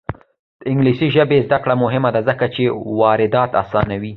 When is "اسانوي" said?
3.63-4.09